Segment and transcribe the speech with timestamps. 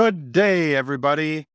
[0.00, 1.48] Good day, everybody.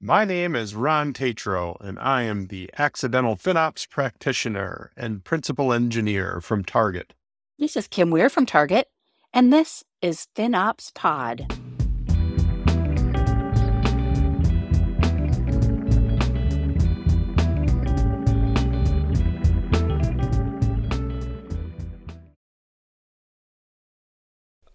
[0.00, 6.40] My name is Ron Tatro, and I am the accidental FinOps practitioner and principal engineer
[6.40, 7.14] from Target.
[7.56, 8.88] This is Kim Wier from Target,
[9.32, 11.46] and this is FinOps Pod.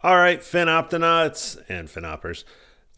[0.02, 2.46] All right, FinOptonauts and FinOppers.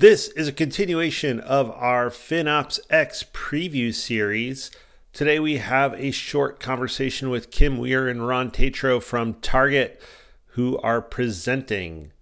[0.01, 4.71] This is a continuation of our FinOps X preview series.
[5.13, 10.01] Today we have a short conversation with Kim Wier and Ron Tatro from Target,
[10.53, 12.13] who are presenting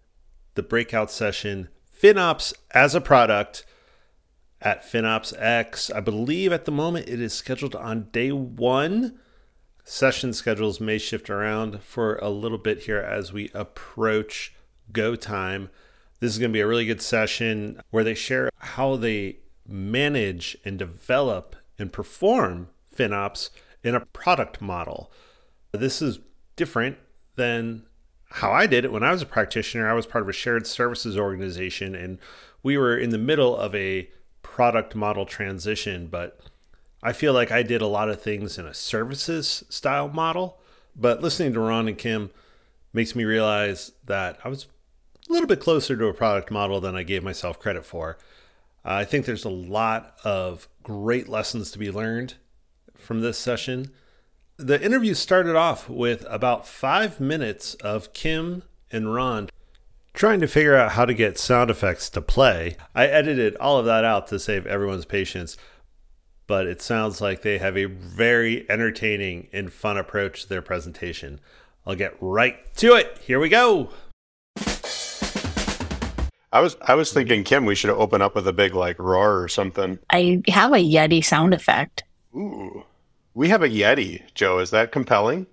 [0.55, 3.65] the breakout session FinOps as a product
[4.61, 5.89] at FinOps X.
[5.89, 9.17] I believe at the moment it is scheduled on day one.
[9.85, 14.53] Session schedules may shift around for a little bit here as we approach
[14.91, 15.69] go time.
[16.19, 19.37] This is going to be a really good session where they share how they
[19.67, 23.49] manage and develop and perform FinOps
[23.83, 25.11] in a product model.
[25.71, 26.19] This is
[26.55, 26.97] different
[27.35, 27.83] than
[28.31, 29.89] how I did it when I was a practitioner.
[29.89, 32.19] I was part of a shared services organization and
[32.63, 34.09] we were in the middle of a
[34.41, 36.39] product model transition, but
[37.01, 40.59] I feel like I did a lot of things in a services style model.
[40.95, 42.29] But listening to Ron and Kim
[42.91, 44.67] makes me realize that I was
[45.29, 48.17] a little bit closer to a product model than I gave myself credit for.
[48.83, 52.35] Uh, I think there's a lot of great lessons to be learned
[52.95, 53.91] from this session.
[54.57, 59.49] The interview started off with about five minutes of Kim and Ron
[60.13, 62.75] trying to figure out how to get sound effects to play.
[62.95, 65.55] I edited all of that out to save everyone's patience,
[66.47, 71.39] but it sounds like they have a very entertaining and fun approach to their presentation.
[71.85, 73.19] I'll get right to it.
[73.23, 73.91] Here we go.
[76.51, 79.41] I was I was thinking, Kim, we should open up with a big like roar
[79.41, 79.99] or something.
[80.09, 82.03] I have a Yeti sound effect.
[82.35, 82.83] Ooh,
[83.33, 84.59] we have a Yeti, Joe.
[84.59, 85.45] Is that compelling?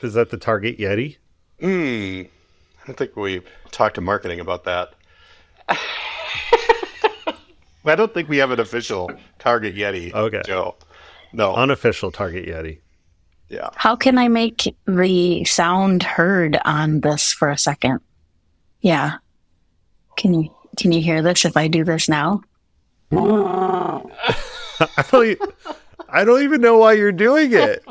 [0.00, 1.16] Is that the Target Yeti?
[1.60, 2.22] Hmm.
[2.88, 4.94] I think we talked to marketing about that.
[7.84, 10.12] I don't think we have an official Target Yeti.
[10.12, 10.42] Okay.
[10.44, 10.74] Joe.
[11.32, 11.54] No.
[11.54, 12.78] Unofficial Target Yeti.
[13.48, 13.68] yeah.
[13.76, 18.00] How can I make the sound heard on this for a second?
[18.80, 19.18] Yeah.
[20.16, 22.42] Can you can you hear this if I do this now?
[23.12, 25.38] I don't,
[26.08, 27.84] I don't even know why you're doing it.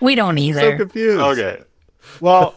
[0.00, 0.60] We don't either.
[0.60, 1.20] so confused.
[1.20, 1.62] Okay.
[2.20, 2.54] Well,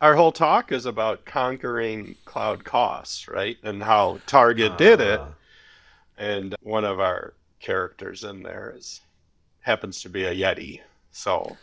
[0.00, 3.56] our whole talk is about conquering cloud costs, right?
[3.64, 5.20] And how Target did it.
[5.20, 5.28] Ah.
[6.18, 9.00] And one of our characters in there is
[9.60, 10.80] happens to be a Yeti.
[11.10, 11.56] So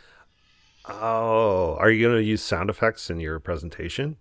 [0.86, 4.16] Oh, are you going to use sound effects in your presentation?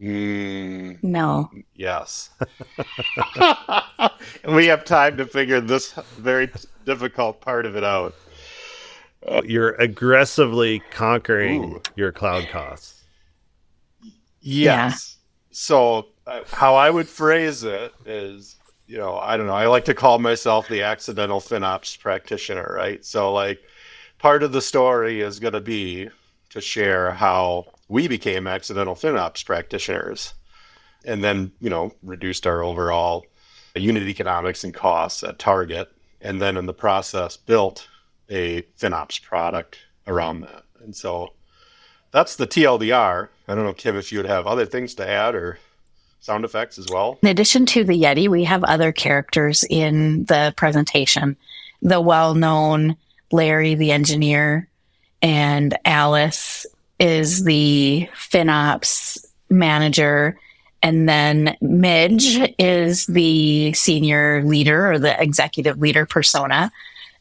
[0.00, 1.50] Mm, no.
[1.74, 2.30] yes.
[4.48, 6.50] we have time to figure this very
[6.84, 8.14] difficult part of it out.
[9.44, 11.82] You're aggressively conquering Ooh.
[11.96, 13.02] your cloud costs.
[14.40, 15.16] Yes.
[15.50, 19.54] So uh, how I would phrase it is, you know, I don't know.
[19.54, 23.04] I like to call myself the accidental FinOps practitioner, right?
[23.04, 23.60] So like
[24.18, 26.08] part of the story is going to be
[26.50, 30.34] to share how we became accidental FinOps practitioners
[31.04, 33.24] and then, you know, reduced our overall
[33.74, 35.88] unit economics and costs at Target
[36.20, 37.88] and then in the process built
[38.28, 40.64] a FinOps product around that.
[40.82, 41.32] And so
[42.10, 43.28] that's the TLDR.
[43.48, 45.58] I don't know, Kim, if you would have other things to add or
[46.20, 47.18] sound effects as well.
[47.22, 51.36] In addition to the Yeti, we have other characters in the presentation.
[51.82, 52.96] The well known
[53.30, 54.68] Larry, the engineer,
[55.22, 56.65] and Alice
[56.98, 60.38] is the FinOps manager.
[60.82, 66.70] And then Midge is the senior leader or the executive leader persona.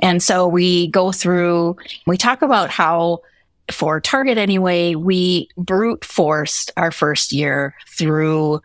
[0.02, 3.22] And so we go through, we talk about how
[3.72, 8.62] for Target anyway, we brute forced our first year through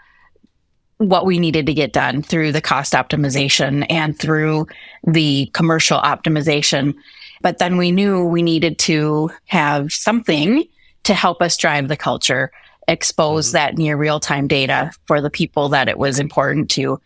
[0.98, 4.66] what we needed to get done through the cost optimization and through
[5.06, 6.95] the commercial optimization.
[7.41, 10.68] But then we knew we needed to have something
[11.04, 12.50] to help us drive the culture,
[12.88, 13.52] expose Mhm.
[13.52, 17.00] that near real time data for the people that it was important to.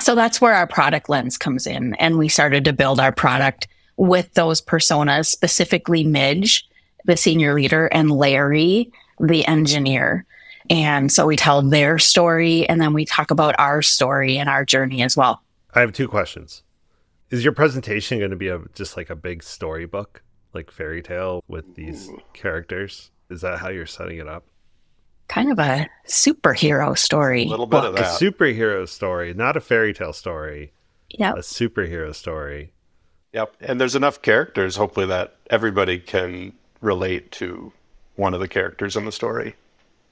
[0.00, 1.94] So that's where our product lens comes in.
[1.94, 6.66] And we started to build our product with those personas, specifically Midge,
[7.04, 10.24] the senior leader, and Larry, the engineer.
[10.70, 14.64] And so we tell their story and then we talk about our story and our
[14.64, 15.42] journey as well.
[15.74, 16.62] I have two questions.
[17.30, 20.22] Is your presentation going to be a just like a big storybook,
[20.54, 22.20] like fairy tale with these Ooh.
[22.32, 23.10] characters?
[23.30, 24.44] Is that how you're setting it up?
[25.30, 27.44] kind of a superhero story.
[27.44, 28.20] A little bit of A that.
[28.20, 30.72] superhero story, not a fairy tale story,
[31.08, 31.32] Yeah.
[31.32, 32.72] a superhero story.
[33.32, 33.54] Yep.
[33.60, 37.72] And there's enough characters, hopefully, that everybody can relate to
[38.16, 39.54] one of the characters in the story.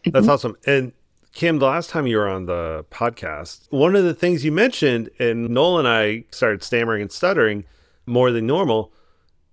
[0.04, 0.30] That's mm-hmm.
[0.30, 0.56] awesome.
[0.66, 0.92] And
[1.32, 5.10] Kim, the last time you were on the podcast, one of the things you mentioned,
[5.18, 7.64] and Noel and I started stammering and stuttering
[8.06, 8.92] more than normal.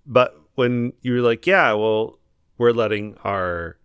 [0.06, 2.20] But when you were like, yeah, well,
[2.58, 3.78] we're letting our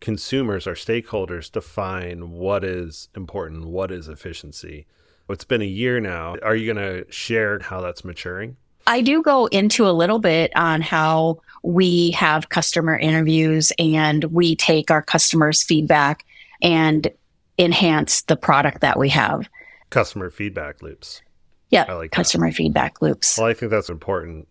[0.00, 4.86] consumers, our stakeholders define what is important, what is efficiency.
[5.28, 6.36] It's been a year now.
[6.42, 8.56] Are you going to share how that's maturing?
[8.86, 14.54] I do go into a little bit on how we have customer interviews and we
[14.54, 16.24] take our customers' feedback
[16.62, 17.10] and
[17.58, 19.48] enhance the product that we have.
[19.90, 21.22] Customer feedback loops.
[21.70, 22.16] Yeah, I like that.
[22.16, 23.36] customer feedback loops.
[23.36, 24.46] Well, I think that's important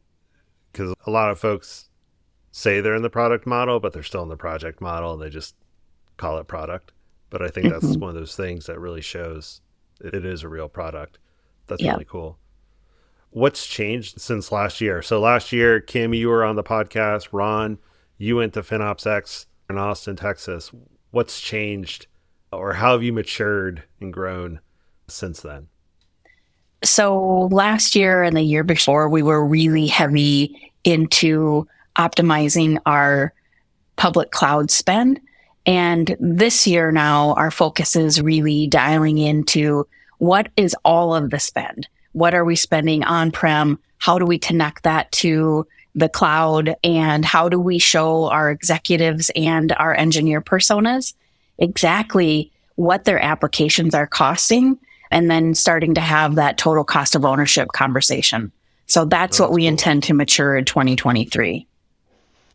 [0.71, 1.89] because a lot of folks
[2.57, 5.29] say they're in the product model, but they're still in the project model and they
[5.29, 5.55] just
[6.15, 6.93] call it product.
[7.29, 7.99] But I think that's Mhm.
[7.99, 9.59] one of those things that really shows
[9.99, 11.19] it it is a real product.
[11.67, 11.91] That's Yeah.
[11.91, 12.37] really cool.
[13.31, 15.01] What's changed since last year?
[15.01, 17.27] So last year, Kim, you were on the podcast.
[17.33, 17.77] Ron,
[18.17, 20.71] you went to FinOps X in Austin, Texas.
[21.11, 22.07] What's changed
[22.53, 24.61] or how have you matured and grown
[25.09, 25.67] since then?
[26.85, 33.33] So last year and the year before, we were really heavy into optimizing our
[33.95, 35.19] public cloud spend.
[35.65, 39.87] And this year now, our focus is really dialing into
[40.17, 41.87] what is all of the spend?
[42.13, 43.79] What are we spending on prem?
[43.97, 46.75] How do we connect that to the cloud?
[46.83, 51.13] And how do we show our executives and our engineer personas
[51.57, 54.77] exactly what their applications are costing?
[55.11, 58.51] And then starting to have that total cost of ownership conversation.
[58.87, 59.69] So that's what we cool.
[59.69, 61.67] intend to mature in 2023.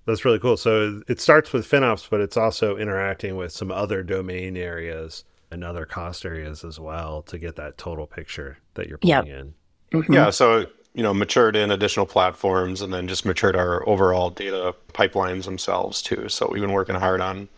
[0.06, 0.56] That's really cool.
[0.56, 5.62] So it starts with FinOps, but it's also interacting with some other domain areas and
[5.62, 9.24] other cost areas as well to get that total picture that you're Yep.
[9.24, 9.54] pulling in.
[9.92, 10.14] Mhm.
[10.14, 10.30] Yeah.
[10.30, 15.44] So, you know, matured in additional platforms and then just matured our overall data pipelines
[15.44, 16.28] themselves too.
[16.28, 17.48] So we've been working hard on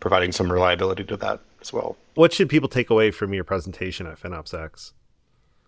[0.00, 1.96] providing some reliability to that as well.
[2.14, 4.92] What should people take away from your presentation at FinOpsX?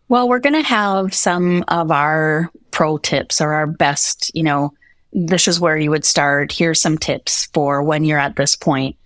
[0.08, 4.72] Well, we're going to have some of our pro tips or our best, you know,
[5.12, 6.52] this is where you would start.
[6.52, 8.96] Here's some tips for when you're at this point.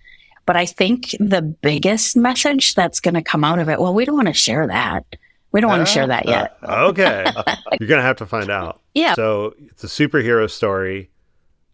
[0.45, 4.05] But I think the biggest message that's going to come out of it, well, we
[4.05, 5.03] don't want to share that.
[5.51, 6.57] We don't want to share that yet.
[6.61, 7.25] Uh, okay.
[7.79, 8.81] you're going to have to find out.
[8.93, 9.13] Yeah.
[9.15, 11.09] So it's a superhero story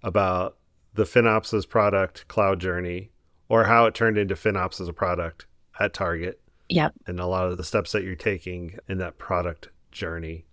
[0.04, 0.57] about
[0.94, 3.12] the FinOps' product, Cloud Journey,
[3.50, 5.48] or how it turned into FinOps as a product
[5.80, 6.39] at Target
[6.69, 6.94] Yep.
[7.07, 10.45] and a lot of the steps that you're taking in that product journey.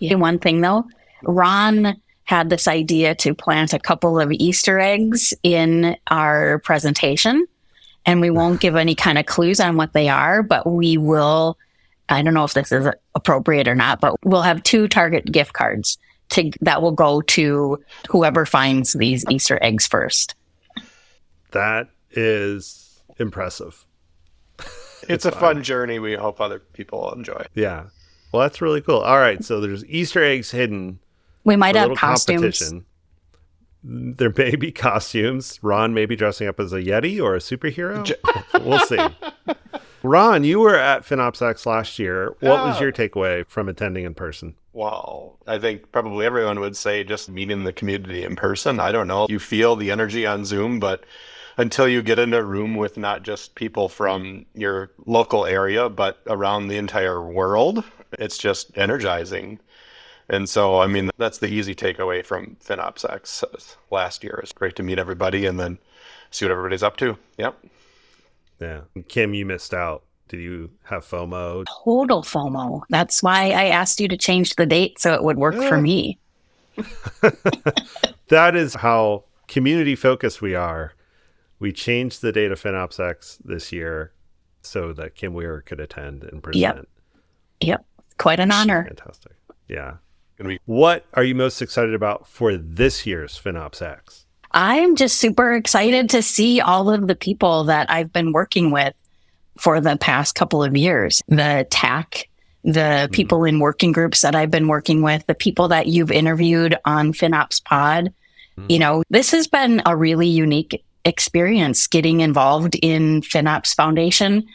[0.00, 0.16] Yeah.
[0.16, 0.84] One thing though,
[1.22, 7.46] Ron had this idea to plant a couple of Easter eggs in our presentation.
[8.06, 11.58] And we won't give any kind of clues on what they are, but we will.
[12.08, 15.54] I don't know if this is appropriate or not, but we'll have two Target gift
[15.54, 15.98] cards
[16.30, 20.34] to, that will go to whoever finds these Easter eggs first.
[21.52, 23.86] That is impressive.
[25.08, 27.44] It's, a fun journey we hope other people enjoy.
[27.54, 27.86] Yeah.
[28.30, 29.00] Well, that's really cool.
[29.00, 29.44] All right.
[29.44, 31.00] So there's Easter eggs hidden.
[31.44, 32.72] We might have costumes.
[33.84, 35.58] There may be costumes.
[35.62, 38.10] Ron may be dressing up as a Yeti or a superhero.
[38.64, 38.98] We'll see.
[40.04, 42.34] Ron, you were at FinOps X last year.
[42.40, 44.54] What was your takeaway from attending in person?
[44.72, 48.78] Well, I think probably everyone would say just meeting the community in person.
[48.78, 49.26] I don't know.
[49.28, 51.04] You feel the energy on Zoom, but
[51.56, 56.20] until you get in a room with not just people from your local area, but
[56.26, 57.84] around the entire world,
[58.18, 59.60] it's just energizing.
[60.32, 63.44] And so, I mean, that's the easy takeaway from FinOps X
[63.90, 64.40] last year.
[64.42, 65.78] It's great to meet everybody and then
[66.30, 67.16] see what everybody's up to.
[67.38, 67.64] Yep.
[68.58, 68.80] Yeah.
[69.08, 70.02] Kim, you missed out.
[70.28, 71.66] Did you have FOMO?
[71.84, 72.82] Total FOMO.
[72.88, 76.18] That's why I asked you to change the date so it would work for me.
[78.32, 80.94] That is how community focused we are.
[81.58, 84.14] We changed the date of FinOps X this year
[84.62, 86.62] so that Kim Wier could attend and present.
[86.62, 86.88] Yep.
[87.60, 87.86] Yep.
[88.16, 88.86] Quite an honor.
[88.86, 89.32] Fantastic.
[89.68, 89.96] Yeah.
[90.42, 94.26] Gonna be- What are you most excited about for this year's FinOps X?
[94.50, 98.94] I'm just super excited to see all of the people that I've been working with
[99.58, 101.22] for the past couple of years.
[101.28, 102.28] The TAC,
[102.64, 103.12] the mm-hmm.
[103.12, 107.12] people in working groups that I've been working with, the people that you've interviewed on
[107.12, 108.12] FinOps Pod.
[108.58, 108.66] Mm-hmm.
[108.68, 114.46] You know, this has been a really unique experience getting involved in FinOps Foundation.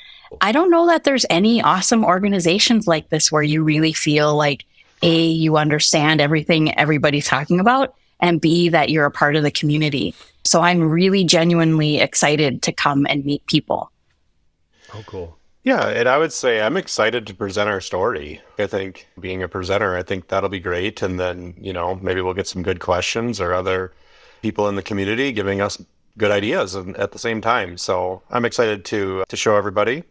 [0.42, 4.66] I don't know that there's any awesome organizations like this where you really feel like
[5.02, 9.52] A, you understand everything everybody's talking about, and B, that you're a part of the
[9.52, 10.14] community.
[10.44, 13.92] So I'm really genuinely excited to come and meet people.
[14.94, 15.38] Oh, cool.
[15.64, 18.42] Yeah, and I would say I'm excited to present our story.
[18.58, 21.02] I think being a presenter, I think that'll be great.
[21.02, 23.92] And then, you know, maybe we'll get some good questions or other
[24.42, 25.82] people in the community giving us
[26.18, 27.78] good ideas at the same time.
[27.78, 30.04] So I'm excited to to show everybody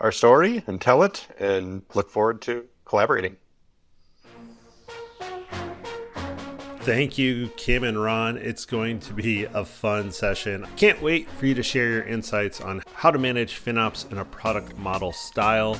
[0.00, 3.36] our story and tell it and look forward to collaborating.
[6.82, 8.38] Thank you, Kim and Ron.
[8.38, 10.66] It's going to be a fun session.
[10.76, 14.24] Can't wait for you to share your insights on how to manage FinOps in a
[14.24, 15.78] product model style.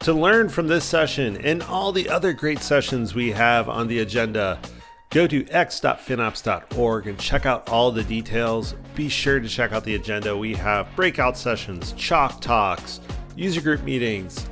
[0.00, 4.00] To learn from this session and all the other great sessions we have on the
[4.00, 4.60] agenda,
[5.08, 8.74] go to x.finops.org and check out all the details.
[8.94, 10.36] Be sure to check out the agenda.
[10.36, 13.00] We have breakout sessions, chalk talks,
[13.34, 14.46] user group meetings,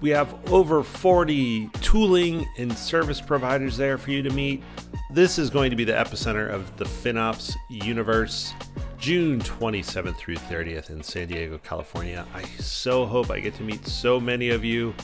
[0.00, 4.62] we have over 40 tooling and service providers there for you to meet.
[5.10, 8.52] This is going to be the epicenter of the FinOps universe,
[8.98, 12.26] June 27th through 30th in San Diego, California.
[12.34, 14.94] I so hope I get to meet so many of you.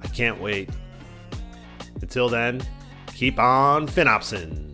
[0.00, 0.70] I can't wait.
[2.00, 2.62] Until then,
[3.16, 4.71] keep on FinOpsing.